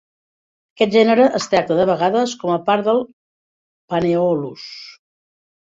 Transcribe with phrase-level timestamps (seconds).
[0.77, 3.03] Aquest gènere es tracta, de vegades, com a part del
[3.95, 4.71] "Panaeolus".